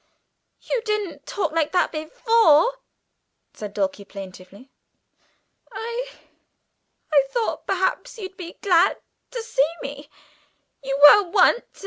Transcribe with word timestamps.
"You 0.63 0.81
didn't 0.81 1.27
talk 1.27 1.51
like 1.51 1.73
that 1.73 1.91
before," 1.91 2.79
said 3.53 3.71
Dulcie 3.75 4.03
plaintively. 4.03 4.71
"I 5.71 6.09
I 7.13 7.27
thought 7.29 7.67
perhaps 7.67 8.17
you'd 8.17 8.35
be 8.35 8.53
glad 8.63 8.97
to 9.29 9.43
see 9.43 9.73
me. 9.83 10.09
You 10.83 10.97
were 11.03 11.29
once. 11.29 11.79